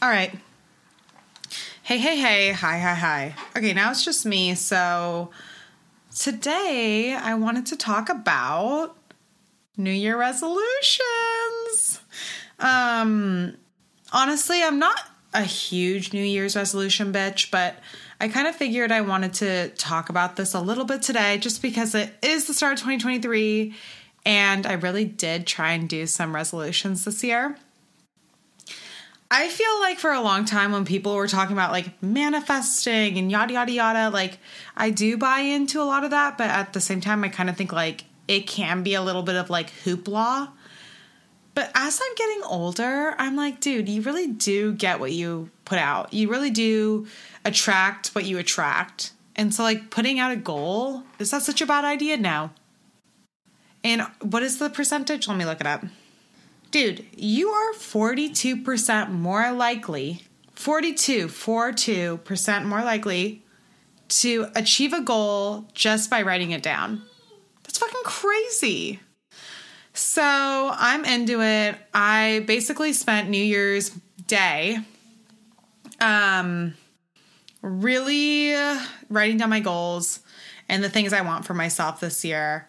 [0.01, 0.35] All right.
[1.83, 2.53] Hey, hey, hey.
[2.53, 3.35] Hi, hi, hi.
[3.57, 4.55] Okay, now it's just me.
[4.55, 5.31] So
[6.19, 8.97] today I wanted to talk about
[9.77, 12.01] New Year resolutions.
[12.59, 13.57] Um,
[14.13, 14.99] honestly, I'm not
[15.35, 17.77] a huge New Year's resolution bitch, but
[18.21, 21.61] I kind of figured I wanted to talk about this a little bit today just
[21.63, 23.75] because it is the start of 2023
[24.29, 27.57] and I really did try and do some resolutions this year.
[29.31, 33.31] I feel like for a long time when people were talking about like manifesting and
[33.31, 34.39] yada yada yada, like
[34.77, 37.49] I do buy into a lot of that, but at the same time, I kind
[37.49, 40.51] of think like it can be a little bit of like hoopla.
[41.55, 45.79] But as I'm getting older, I'm like, dude, you really do get what you put
[45.79, 46.13] out.
[46.13, 47.07] You really do
[47.47, 49.13] attract what you attract.
[49.35, 52.17] And so, like, putting out a goal, is that such a bad idea?
[52.17, 52.51] No.
[53.85, 55.29] And what is the percentage?
[55.29, 55.85] Let me look it up.
[56.71, 60.23] Dude, you are 42% more likely,
[60.55, 63.43] 42, 42% more likely
[64.09, 67.03] to achieve a goal just by writing it down.
[67.63, 69.01] That's fucking crazy.
[69.95, 71.77] So I'm into it.
[71.95, 73.91] I basically spent New Year's
[74.27, 74.79] Day
[76.01, 76.75] um
[77.63, 78.55] really
[79.09, 80.21] writing down my goals
[80.69, 82.69] and the things I want for myself this year.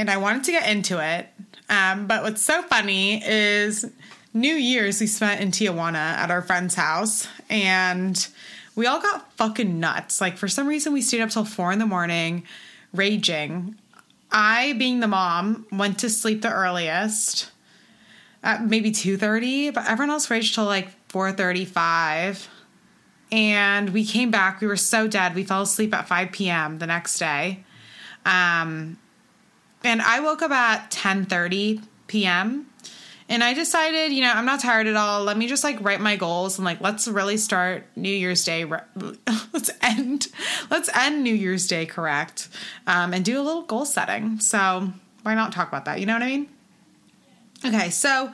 [0.00, 1.28] And I wanted to get into it.
[1.68, 3.84] Um, but what's so funny is
[4.32, 8.26] New Year's we spent in Tijuana at our friend's house and
[8.74, 10.18] we all got fucking nuts.
[10.18, 12.44] Like for some reason we stayed up till four in the morning
[12.94, 13.74] raging.
[14.32, 17.50] I, being the mom, went to sleep the earliest
[18.42, 22.46] at maybe 2.30 but everyone else raged till like 4.35
[23.30, 26.86] and we came back we were so dead we fell asleep at 5 p.m the
[26.86, 27.62] next day
[28.24, 28.96] um,
[29.84, 32.66] and i woke up at 10.30 p.m
[33.28, 36.00] and i decided you know i'm not tired at all let me just like write
[36.00, 38.64] my goals and like let's really start new year's day
[39.52, 40.28] let's end
[40.70, 42.48] let's end new year's day correct
[42.86, 46.14] um, and do a little goal setting so why not talk about that you know
[46.14, 46.48] what i mean
[47.62, 48.32] Okay, so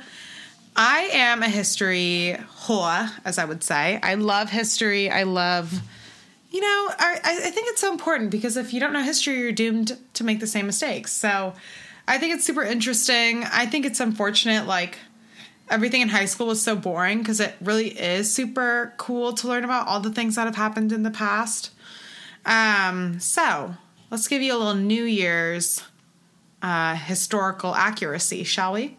[0.77, 3.99] I am a history whore, as I would say.
[4.03, 5.11] I love history.
[5.11, 5.81] I love,
[6.57, 9.53] you know, I, I think it's so important because if you don't know history, you're
[9.53, 11.13] doomed to make the same mistakes.
[11.13, 11.53] So
[12.09, 13.45] I think it's super interesting.
[13.45, 14.97] I think it's unfortunate, like,
[15.69, 19.65] everything in high school was so boring because it really is super cool to learn
[19.65, 21.73] about all the things that have happened in the past.
[22.47, 23.75] Um, so
[24.11, 25.83] let's give you a little New Year's
[26.63, 28.97] uh, historical accuracy, shall we?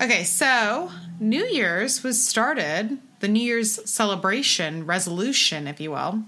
[0.00, 0.90] Okay, so
[1.20, 6.24] New Year's was started, the New Year's celebration, resolution, if you will,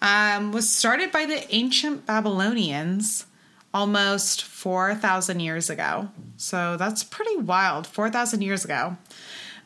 [0.00, 3.26] um, was started by the ancient Babylonians
[3.74, 6.08] almost 4,000 years ago.
[6.36, 8.96] So that's pretty wild, 4,000 years ago.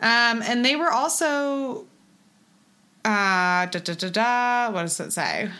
[0.00, 1.86] Um, and they were also,
[3.04, 5.50] uh, da da da da, what does it say?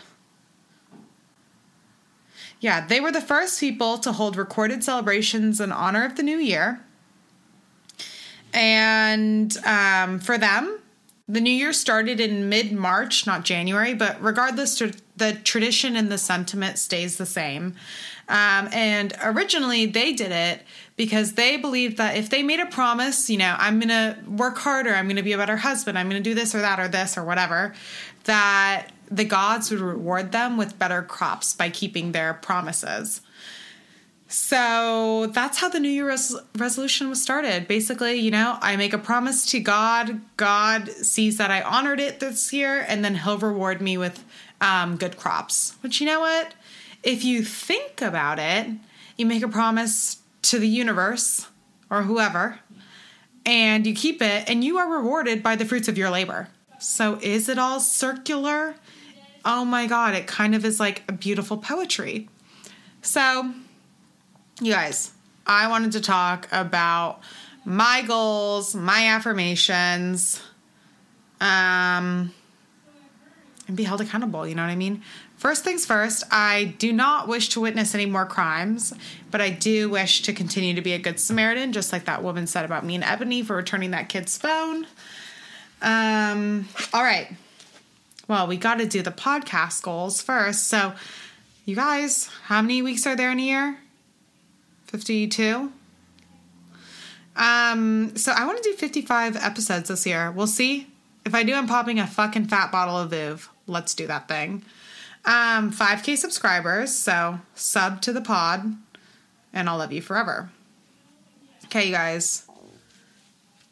[2.59, 6.37] Yeah, they were the first people to hold recorded celebrations in honor of the new
[6.37, 6.81] year.
[8.53, 10.79] And um, for them,
[11.27, 14.81] the new year started in mid March, not January, but regardless,
[15.15, 17.75] the tradition and the sentiment stays the same.
[18.27, 20.63] Um, and originally, they did it
[20.97, 24.57] because they believed that if they made a promise, you know, I'm going to work
[24.57, 26.79] harder, I'm going to be a better husband, I'm going to do this or that
[26.79, 27.73] or this or whatever,
[28.25, 33.21] that the gods would reward them with better crops by keeping their promises.
[34.33, 37.67] So that's how the New Year res- resolution was started.
[37.67, 40.21] Basically, you know, I make a promise to God.
[40.37, 44.25] God sees that I honored it this year, and then He'll reward me with
[44.59, 45.75] um, good crops.
[45.83, 46.55] But you know what?
[47.03, 48.71] If you think about it,
[49.17, 51.47] you make a promise to the universe
[51.91, 52.59] or whoever,
[53.45, 56.47] and you keep it, and you are rewarded by the fruits of your labor.
[56.79, 58.77] So is it all circular?
[59.45, 62.29] Oh my God, it kind of is like a beautiful poetry.
[63.03, 63.53] So,
[64.61, 65.11] you guys,
[65.45, 67.21] I wanted to talk about
[67.65, 70.41] my goals, my affirmations,
[71.41, 72.33] Um,
[73.67, 75.01] and be held accountable, you know what I mean?
[75.35, 78.93] First things first, I do not wish to witness any more crimes,
[79.29, 82.47] but I do wish to continue to be a good Samaritan, just like that woman
[82.47, 84.87] said about me and Ebony for returning that kid's phone.
[85.81, 87.27] Um, all right.
[88.29, 90.67] Well, we got to do the podcast goals first.
[90.67, 90.93] So,
[91.65, 93.77] you guys, how many weeks are there in a year?
[94.93, 95.71] 52?
[97.35, 100.31] Um, so I want to do 55 episodes this year.
[100.31, 100.85] We'll see.
[101.25, 103.47] If I do, I'm popping a fucking fat bottle of Veuve.
[103.65, 104.63] Let's do that thing.
[105.25, 108.75] Um, 5k subscribers, so sub to the pod,
[109.51, 110.51] and I'll love you forever.
[111.65, 112.47] Okay, you guys.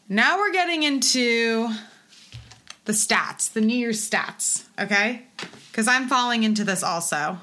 [0.10, 1.70] Now we're getting into
[2.86, 5.28] the stats, the New Year's stats, okay?
[5.70, 7.38] Because I'm falling into this also.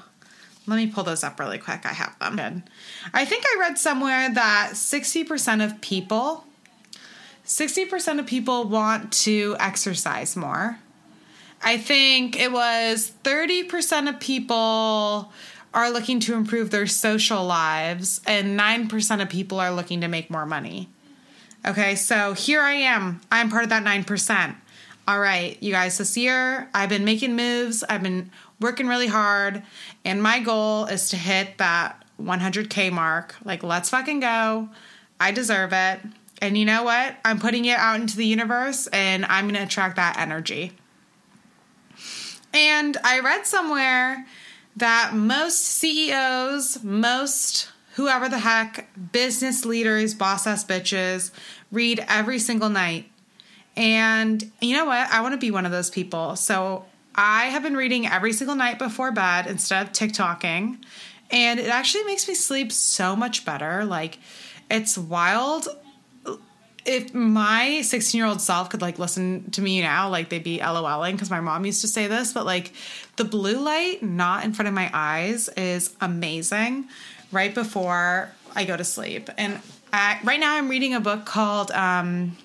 [0.69, 1.85] Let me pull those up really quick.
[1.85, 2.35] I have them.
[2.35, 2.63] Good.
[3.13, 6.45] I think I read somewhere that 60% of people
[7.49, 10.77] 60% of people want to exercise more.
[11.63, 15.31] I think it was 30% of people
[15.73, 20.29] are looking to improve their social lives, and 9% of people are looking to make
[20.29, 20.89] more money.
[21.65, 23.19] Okay, so here I am.
[23.31, 24.55] I'm part of that 9%.
[25.07, 28.29] All right, you guys, this year I've been making moves, I've been
[28.59, 29.63] working really hard,
[30.05, 33.35] and my goal is to hit that 100K mark.
[33.43, 34.69] Like, let's fucking go.
[35.19, 35.99] I deserve it.
[36.41, 37.17] And you know what?
[37.25, 40.71] I'm putting it out into the universe and I'm going to attract that energy.
[42.53, 44.25] And I read somewhere
[44.77, 51.31] that most CEOs, most whoever the heck, business leaders, boss ass bitches,
[51.71, 53.11] read every single night.
[53.75, 55.09] And you know what?
[55.11, 56.35] I want to be one of those people.
[56.37, 56.85] So
[57.15, 60.77] I have been reading every single night before bed instead of TikToking.
[61.31, 63.85] And it actually makes me sleep so much better.
[63.85, 64.17] Like,
[64.69, 65.67] it's wild
[66.85, 70.59] if my 16 year old self could like listen to me now, like they'd be
[70.59, 72.73] LOLing because my mom used to say this, but like
[73.17, 76.87] the blue light not in front of my eyes is amazing
[77.31, 79.29] right before I go to sleep.
[79.37, 79.59] And
[79.93, 82.35] I, right now I'm reading a book called, um,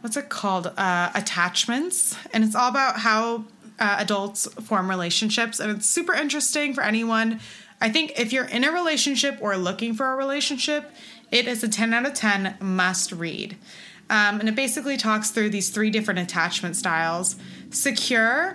[0.00, 0.72] what's it called?
[0.76, 2.16] Uh, Attachments.
[2.32, 3.44] And it's all about how
[3.78, 5.60] uh, adults form relationships.
[5.60, 7.40] And it's super interesting for anyone.
[7.80, 10.90] I think if you're in a relationship or looking for a relationship,
[11.30, 13.56] it is a 10 out of 10 must read.
[14.08, 17.36] Um, and it basically talks through these three different attachment styles
[17.70, 18.54] secure,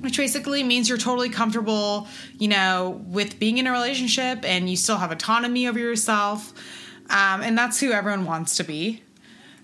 [0.00, 2.06] which basically means you're totally comfortable,
[2.38, 6.52] you know, with being in a relationship and you still have autonomy over yourself.
[7.08, 9.02] Um, and that's who everyone wants to be.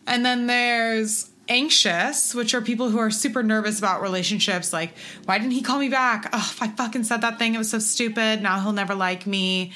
[0.07, 4.73] And then there's anxious, which are people who are super nervous about relationships.
[4.73, 4.95] Like,
[5.27, 6.31] why didn't he call me back?
[6.33, 7.55] Oh, I fucking said that thing.
[7.55, 8.41] It was so stupid.
[8.41, 9.73] Now he'll never like me.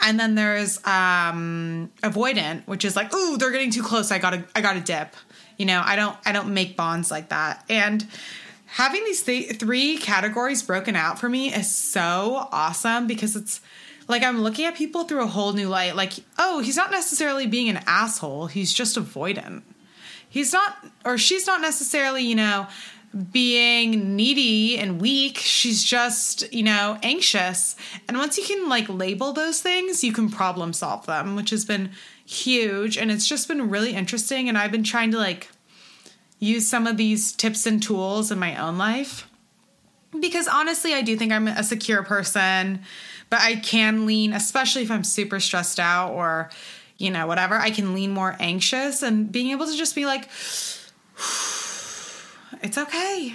[0.00, 4.12] And then there's um, avoidant, which is like, ooh, they're getting too close.
[4.12, 5.16] I gotta, I gotta dip.
[5.56, 7.64] You know, I don't, I don't make bonds like that.
[7.68, 8.06] And
[8.66, 13.60] having these th- three categories broken out for me is so awesome because it's
[14.06, 15.96] like I'm looking at people through a whole new light.
[15.96, 18.46] Like, oh, he's not necessarily being an asshole.
[18.46, 19.62] He's just avoidant.
[20.36, 22.66] He's not, or she's not necessarily, you know,
[23.32, 25.38] being needy and weak.
[25.38, 27.74] She's just, you know, anxious.
[28.06, 31.64] And once you can like label those things, you can problem solve them, which has
[31.64, 31.92] been
[32.26, 32.98] huge.
[32.98, 34.46] And it's just been really interesting.
[34.50, 35.48] And I've been trying to like
[36.38, 39.26] use some of these tips and tools in my own life.
[40.20, 42.82] Because honestly, I do think I'm a secure person,
[43.30, 46.50] but I can lean, especially if I'm super stressed out or,
[46.98, 50.24] you know, whatever, I can lean more anxious and being able to just be like,
[52.62, 53.34] it's okay.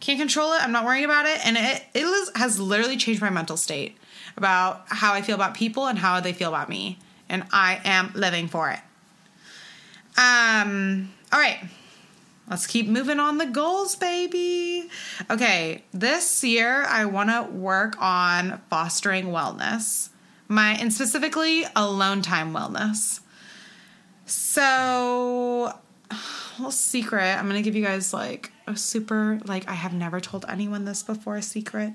[0.00, 0.62] Can't control it.
[0.62, 1.46] I'm not worrying about it.
[1.46, 3.98] And it, it has literally changed my mental state
[4.36, 6.98] about how I feel about people and how they feel about me.
[7.28, 8.80] And I am living for it.
[10.16, 11.58] Um, all right.
[12.48, 14.90] Let's keep moving on the goals, baby.
[15.30, 20.08] Okay, this year I want to work on fostering wellness.
[20.50, 23.20] My and specifically alone time wellness.
[24.26, 25.72] So
[26.58, 27.38] little secret.
[27.38, 31.04] I'm gonna give you guys like a super like I have never told anyone this
[31.04, 31.92] before a secret.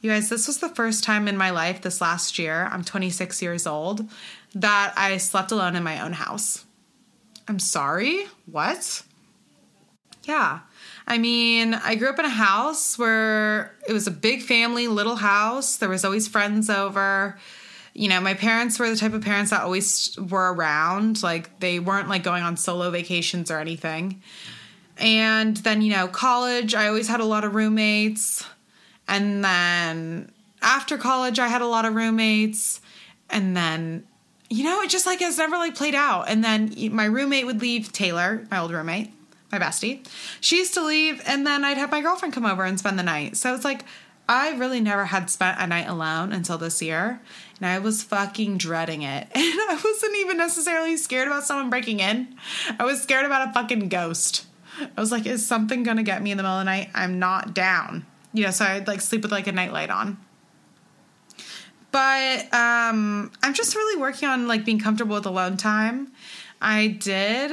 [0.00, 3.42] You guys, this was the first time in my life this last year, I'm 26
[3.42, 4.08] years old,
[4.54, 6.64] that I slept alone in my own house.
[7.48, 8.24] I'm sorry?
[8.46, 9.02] What?
[10.24, 10.60] Yeah.
[11.06, 15.16] I mean, I grew up in a house where it was a big family, little
[15.16, 15.76] house.
[15.76, 17.38] There was always friends over
[17.98, 21.20] you know, my parents were the type of parents that always were around.
[21.20, 24.22] Like they weren't like going on solo vacations or anything.
[24.98, 28.46] And then, you know, college, I always had a lot of roommates.
[29.08, 30.30] And then
[30.62, 32.80] after college, I had a lot of roommates.
[33.30, 34.06] And then,
[34.48, 36.28] you know, it just like has never like played out.
[36.28, 39.12] And then my roommate would leave, Taylor, my old roommate,
[39.50, 40.06] my bestie,
[40.40, 43.02] she used to leave and then I'd have my girlfriend come over and spend the
[43.02, 43.36] night.
[43.36, 43.84] So it's like
[44.28, 47.20] I really never had spent a night alone until this year.
[47.60, 49.28] And I was fucking dreading it.
[49.34, 52.36] And I wasn't even necessarily scared about someone breaking in.
[52.78, 54.46] I was scared about a fucking ghost.
[54.96, 56.90] I was like, is something gonna get me in the middle of the night?
[56.94, 58.06] I'm not down.
[58.32, 60.18] You know, so I'd like sleep with like a nightlight on.
[61.90, 66.12] But um I'm just really working on like being comfortable with alone time.
[66.60, 67.52] I did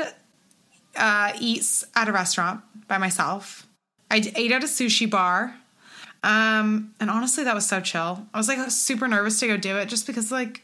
[0.96, 3.68] uh eat at a restaurant by myself.
[4.12, 5.56] I ate at a sushi bar.
[6.26, 8.26] Um, and honestly, that was so chill.
[8.34, 10.64] I was like super nervous to go do it just because, like,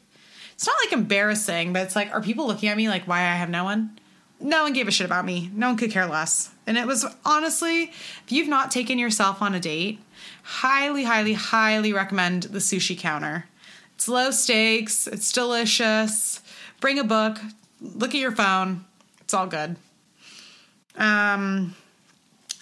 [0.54, 3.36] it's not like embarrassing, but it's like, are people looking at me like why I
[3.36, 4.00] have no one?
[4.39, 5.52] No one gave a shit about me.
[5.54, 6.50] No one could care less.
[6.65, 10.00] And it was honestly, if you've not taken yourself on a date,
[10.41, 13.45] highly, highly, highly recommend the sushi counter.
[13.93, 16.41] It's low stakes, it's delicious.
[16.80, 17.38] Bring a book,
[17.80, 18.84] look at your phone.
[19.19, 19.76] It's all good.
[20.97, 21.76] Um,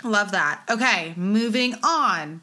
[0.04, 0.64] love that.
[0.70, 2.42] Okay, moving on.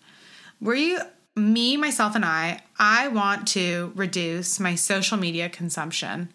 [0.61, 1.01] Were you
[1.35, 2.61] me, myself, and I?
[2.79, 6.33] I want to reduce my social media consumption.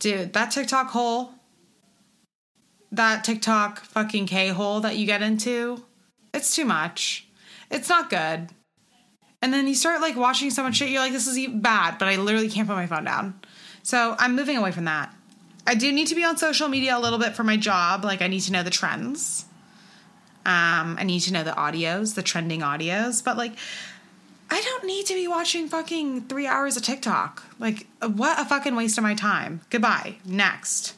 [0.00, 1.34] Dude, that TikTok hole,
[2.90, 5.84] that TikTok fucking K hole that you get into,
[6.32, 7.28] it's too much.
[7.70, 8.48] It's not good.
[9.40, 12.08] And then you start like watching so much shit, you're like, this is bad, but
[12.08, 13.40] I literally can't put my phone down.
[13.82, 15.14] So I'm moving away from that.
[15.66, 18.04] I do need to be on social media a little bit for my job.
[18.04, 19.44] Like, I need to know the trends.
[20.46, 23.52] Um, I need to know the audios, the trending audios, but like,
[24.50, 27.42] I don't need to be watching fucking three hours of TikTok.
[27.58, 29.62] Like, what a fucking waste of my time.
[29.70, 30.16] Goodbye.
[30.24, 30.94] Next.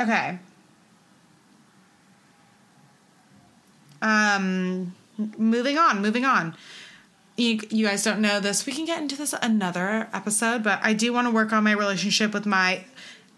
[0.00, 0.38] Okay.
[4.00, 4.94] Um,
[5.36, 6.54] moving on, moving on.
[7.36, 8.64] You, you guys don't know this.
[8.64, 11.72] We can get into this another episode, but I do want to work on my
[11.72, 12.84] relationship with my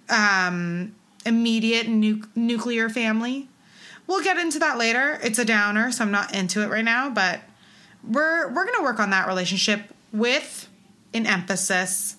[0.08, 0.94] um,
[1.24, 3.48] immediate nu- nuclear family.
[4.08, 5.20] We'll get into that later.
[5.22, 7.40] It's a downer, so I'm not into it right now, but
[8.02, 10.68] we're we're going to work on that relationship with
[11.14, 12.16] an emphasis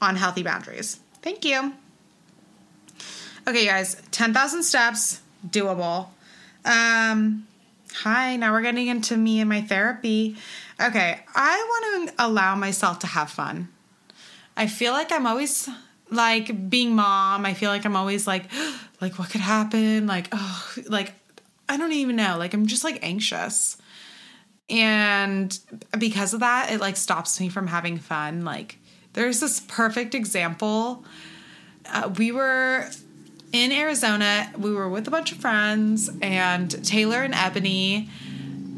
[0.00, 1.00] on healthy boundaries.
[1.22, 1.74] Thank you.
[3.46, 6.08] Okay, guys, 10,000 steps, doable.
[6.64, 7.46] Um
[7.92, 10.36] hi, now we're getting into me and my therapy.
[10.80, 13.68] Okay, I want to allow myself to have fun.
[14.56, 15.68] I feel like I'm always
[16.10, 18.44] like being mom, I feel like I'm always like
[19.00, 20.06] like what could happen?
[20.06, 21.12] Like oh, like
[21.68, 22.36] I don't even know.
[22.38, 23.76] Like I'm just like anxious.
[24.70, 25.58] And
[25.98, 28.44] because of that, it like stops me from having fun.
[28.44, 28.78] Like
[29.12, 31.04] there's this perfect example.
[31.86, 32.88] Uh, we were
[33.52, 34.50] in Arizona.
[34.58, 38.08] We were with a bunch of friends, and Taylor and Ebony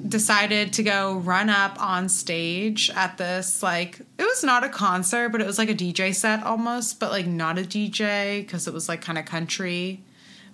[0.09, 5.31] decided to go run up on stage at this like it was not a concert
[5.31, 8.72] but it was like a DJ set almost but like not a DJ because it
[8.72, 10.01] was like kind of country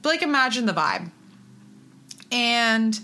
[0.00, 1.10] but like imagine the vibe
[2.32, 2.98] and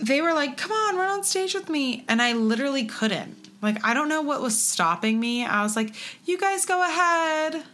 [0.00, 2.04] they were like, come on, run on stage with me.
[2.08, 3.50] And I literally couldn't.
[3.60, 5.44] Like, I don't know what was stopping me.
[5.44, 7.64] I was like, you guys go ahead.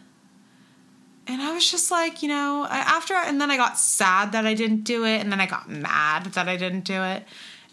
[1.27, 4.55] And I was just like, you know, after, and then I got sad that I
[4.55, 5.21] didn't do it.
[5.21, 7.23] And then I got mad that I didn't do it.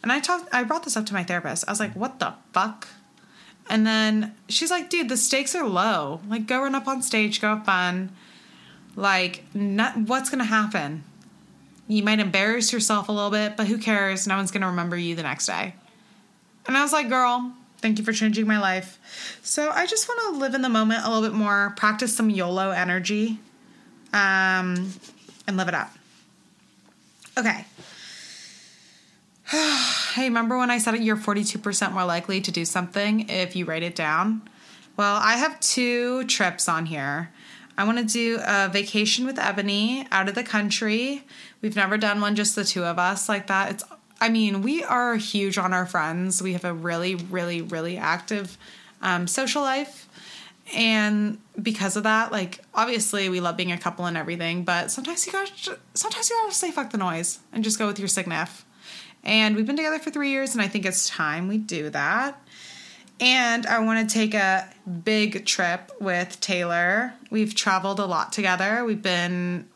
[0.03, 1.65] And I talked, I brought this up to my therapist.
[1.67, 2.89] I was like, what the fuck?
[3.71, 6.21] And then she's like, dude, the stakes are low.
[6.29, 8.11] Like, go run up on stage, go have fun.
[8.97, 11.05] Like, not, what's going to happen?
[11.93, 14.27] You might embarrass yourself a little bit, but who cares?
[14.27, 15.75] No one's going to remember you the next day.
[16.67, 17.53] And I was like, girl,
[17.83, 18.99] thank you for changing my life.
[19.43, 22.31] So I just want to live in the moment a little bit more, practice some
[22.31, 23.39] YOLO energy,
[24.15, 24.91] um,
[25.47, 25.91] and live it up.
[27.37, 27.67] Okay.
[30.15, 33.83] hey, remember when I said you're 42% more likely to do something if you write
[33.83, 34.49] it down?
[34.97, 37.33] Well, I have two trips on here.
[37.77, 41.25] I want to do a vacation with Ebony out of the country.
[41.63, 43.71] We've never done one just the two of us like that.
[43.71, 43.85] It's
[44.21, 46.41] I mean, we are huge on our friends.
[46.41, 48.57] We have a really, really, really active
[49.01, 50.09] um, social life.
[50.75, 55.27] And because of that, like obviously we love being a couple and everything, but sometimes
[55.27, 58.63] you gotta sometimes you gotta say fuck the noise and just go with your signif.
[59.25, 62.41] And we've been together for three years, and I think it's time we do that.
[63.21, 64.69] And I want to take a
[65.05, 67.13] big trip with Taylor.
[67.31, 68.85] We've traveled a lot together.
[68.85, 69.69] We've been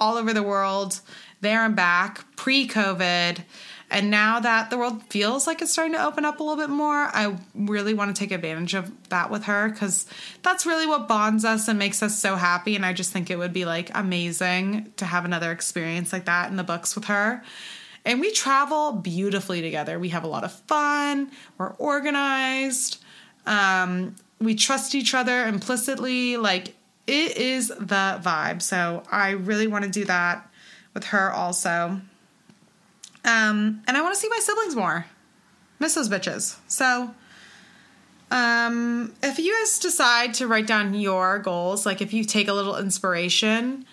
[0.00, 1.00] all over the world,
[1.40, 3.44] there and back, pre COVID.
[3.92, 6.70] And now that the world feels like it's starting to open up a little bit
[6.70, 10.06] more, I really want to take advantage of that with her because
[10.42, 12.76] that's really what bonds us and makes us so happy.
[12.76, 16.50] And I just think it would be like amazing to have another experience like that
[16.50, 17.42] in the books with her.
[18.04, 19.98] And we travel beautifully together.
[19.98, 21.32] We have a lot of fun.
[21.58, 23.02] We're organized.
[23.44, 26.36] Um, we trust each other implicitly.
[26.36, 26.76] Like
[27.10, 28.62] it is the vibe.
[28.62, 30.48] So I really want to do that
[30.94, 32.00] with her also.
[33.24, 35.06] Um, and I want to see my siblings more.
[35.80, 36.56] Miss those bitches.
[36.68, 37.12] So,
[38.30, 42.52] um, if you guys decide to write down your goals, like if you take a
[42.52, 43.84] little inspiration,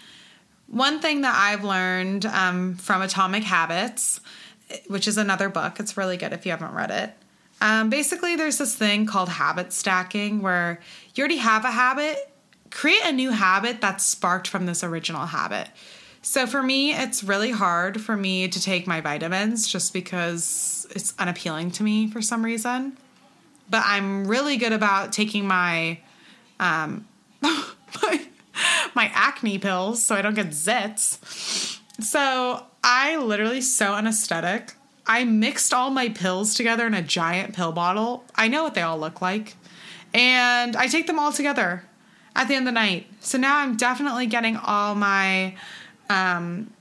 [0.68, 4.22] one thing that I've learned um, from Atomic Habits,
[4.88, 7.14] which is another book, it's really good if you haven't read it.
[7.62, 10.80] Um, basically, there's this thing called habit stacking where
[11.16, 12.30] you already have a habit,
[12.78, 15.68] create a new habit that's sparked from this original habit.
[16.22, 21.16] So for me, it's really hard for me to take my vitamins just because it's
[21.18, 22.96] unappealing to me for some reason.
[23.68, 26.02] But I'm really good about taking my
[26.60, 27.08] um
[27.42, 28.28] my,
[28.94, 31.80] my acne pills so I don't get zits.
[32.00, 34.76] So I literally so anesthetic.
[35.08, 38.24] I mixed all my pills together in a giant pill bottle.
[38.36, 39.56] I know what they all look like.
[40.14, 41.84] And I take them all together
[42.38, 43.08] at the end of the night.
[43.20, 45.56] So now I'm definitely getting all my
[46.10, 46.72] um,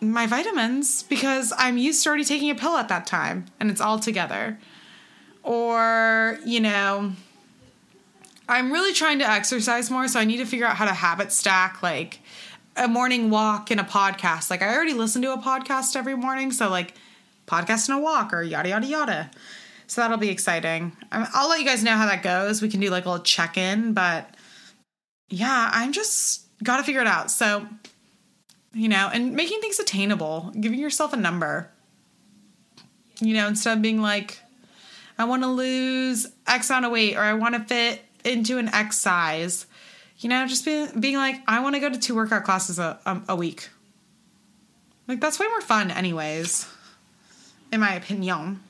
[0.00, 3.80] my vitamins because I'm used to already taking a pill at that time and it's
[3.80, 4.58] all together.
[5.42, 7.12] Or, you know,
[8.48, 11.32] I'm really trying to exercise more, so I need to figure out how to habit
[11.32, 12.20] stack like
[12.76, 14.50] a morning walk and a podcast.
[14.50, 16.94] Like I already listen to a podcast every morning, so like
[17.46, 19.30] podcast and a walk or yada yada yada.
[19.86, 20.96] So that'll be exciting.
[21.12, 22.60] I'll let you guys know how that goes.
[22.60, 24.28] We can do like a little check in, but
[25.28, 27.30] yeah, I'm just got to figure it out.
[27.30, 27.66] So
[28.76, 31.70] you know, and making things attainable, giving yourself a number.
[33.22, 34.38] You know, instead of being like,
[35.18, 38.68] I want to lose X amount of weight or I want to fit into an
[38.68, 39.64] X size.
[40.18, 42.98] You know, just being, being like, I want to go to two workout classes a,
[43.06, 43.70] a, a week.
[45.08, 46.68] Like, that's way more fun, anyways,
[47.72, 48.60] in my opinion.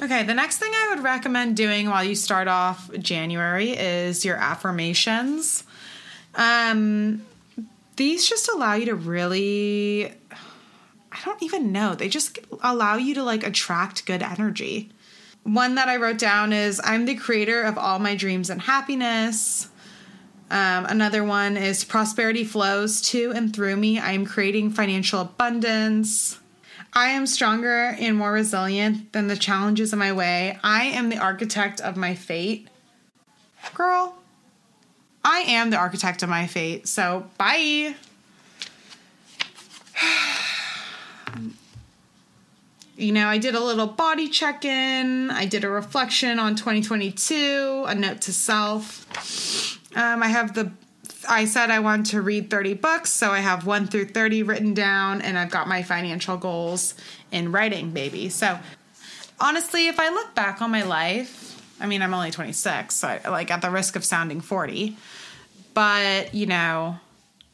[0.00, 4.36] Okay, the next thing I would recommend doing while you start off January is your
[4.36, 5.64] affirmations.
[6.36, 7.26] Um,
[7.96, 10.14] these just allow you to really
[11.10, 11.94] I don't even know.
[11.96, 14.90] They just allow you to like attract good energy.
[15.42, 19.68] One that I wrote down is I'm the creator of all my dreams and happiness.
[20.50, 23.98] Um, another one is prosperity flows to and through me.
[23.98, 26.38] I am creating financial abundance.
[26.92, 30.58] I am stronger and more resilient than the challenges in my way.
[30.62, 32.68] I am the architect of my fate.
[33.74, 34.14] Girl,
[35.24, 36.86] I am the architect of my fate.
[36.88, 37.94] So, bye.
[42.96, 45.30] you know, I did a little body check in.
[45.30, 49.06] I did a reflection on 2022, a note to self.
[49.96, 50.72] Um, I have the,
[51.28, 54.74] I said I want to read 30 books, so I have 1 through 30 written
[54.74, 56.94] down, and I've got my financial goals
[57.30, 58.28] in writing, baby.
[58.28, 58.58] So,
[59.38, 63.28] honestly, if I look back on my life, I mean, I'm only 26, so I,
[63.28, 64.96] like at the risk of sounding 40
[65.78, 66.98] but you know,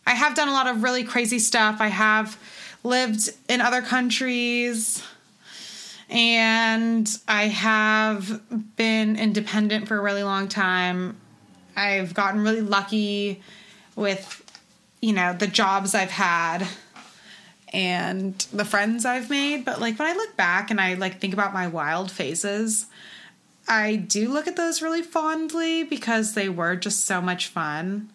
[0.07, 1.77] I have done a lot of really crazy stuff.
[1.81, 2.39] I have
[2.83, 5.03] lived in other countries
[6.09, 8.41] and I have
[8.77, 11.20] been independent for a really long time.
[11.77, 13.43] I've gotten really lucky
[13.97, 14.43] with,
[15.01, 16.67] you know, the jobs I've had
[17.73, 19.65] and the friends I've made.
[19.65, 22.87] But like when I look back and I like think about my wild phases,
[23.67, 28.11] I do look at those really fondly because they were just so much fun.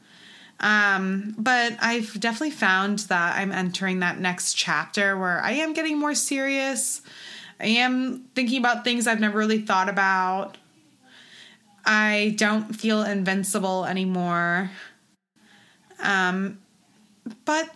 [0.59, 5.97] Um, but I've definitely found that I'm entering that next chapter where I am getting
[5.97, 7.01] more serious.
[7.59, 10.57] I am thinking about things I've never really thought about.
[11.85, 14.69] I don't feel invincible anymore.
[16.01, 16.59] Um,
[17.45, 17.69] but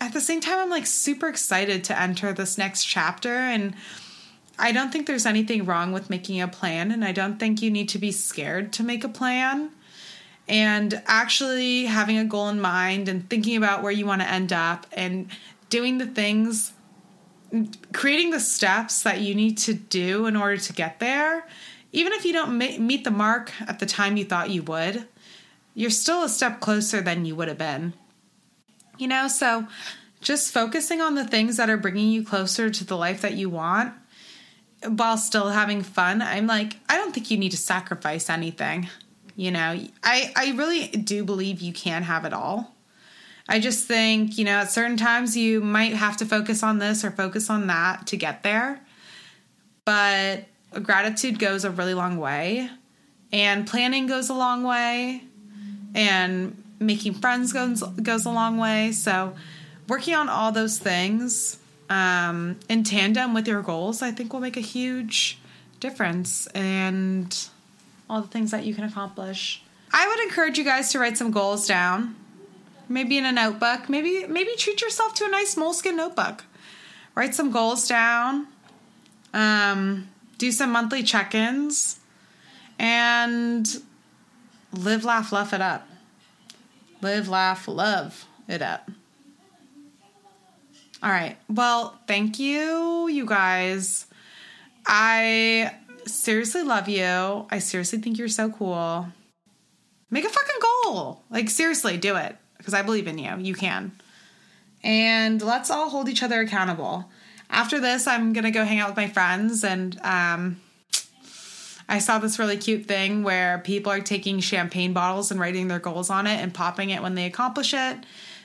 [0.00, 3.34] at the same time, I'm like super excited to enter this next chapter.
[3.34, 3.74] And
[4.58, 6.90] I don't think there's anything wrong with making a plan.
[6.90, 9.70] And I don't think you need to be scared to make a plan
[10.50, 14.52] and actually having a goal in mind and thinking about where you want to end
[14.52, 15.28] up and
[15.70, 16.72] doing the things
[17.92, 21.46] creating the steps that you need to do in order to get there
[21.92, 25.06] even if you don't meet the mark at the time you thought you would
[25.80, 27.92] you're still a step closer than you would have been
[28.98, 29.66] you know so
[30.20, 33.48] just focusing on the things that are bringing you closer to the life that you
[33.48, 33.92] want
[34.86, 38.88] while still having fun i'm like i don't think you need to sacrifice anything
[39.40, 42.74] you know, I, I really do believe you can have it all.
[43.48, 47.06] I just think, you know, at certain times you might have to focus on this
[47.06, 48.80] or focus on that to get there.
[49.86, 50.44] But
[50.82, 52.68] gratitude goes a really long way,
[53.32, 55.24] and planning goes a long way,
[55.94, 58.92] and making friends goes, goes a long way.
[58.92, 59.34] So,
[59.88, 64.56] working on all those things um, in tandem with your goals, I think will make
[64.56, 65.38] a huge
[65.80, 66.46] difference.
[66.48, 67.36] And
[68.08, 69.62] all the things that you can accomplish.
[69.92, 72.16] I would encourage you guys to write some goals down.
[72.88, 73.88] maybe in a notebook.
[73.88, 76.44] Maybe maybe treat yourself to a nice Moleskine notebook.
[77.14, 78.48] Write some goals down.
[79.32, 82.00] Um, do some monthly check-ins
[82.80, 83.68] and
[84.72, 85.86] live, laugh, love it up.
[87.02, 88.90] Live, laugh, love it up.
[91.02, 91.36] All right.
[91.48, 94.06] Well, thank you, you guys.
[94.86, 95.74] I
[96.06, 97.46] seriously love you.
[97.50, 99.08] I seriously think you're so cool.
[100.10, 101.22] Make a fucking goal.
[101.30, 102.36] Like, seriously, do it.
[102.58, 103.34] Because I believe in you.
[103.38, 103.92] You can.
[104.82, 107.08] And let's all hold each other accountable.
[107.48, 109.64] After this, I'm going to go hang out with my friends.
[109.64, 110.60] And um,
[111.90, 115.80] I saw this really cute thing where people are taking champagne bottles and writing their
[115.80, 117.98] goals on it and popping it when they accomplish it.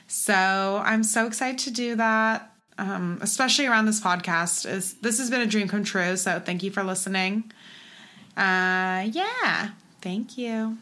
[0.08, 4.68] So I'm so excited to do that, um, especially around this podcast.
[4.68, 6.16] Is this has been a dream come true?
[6.16, 7.52] So thank you for listening.
[8.36, 9.70] Uh, yeah,
[10.02, 10.76] thank you.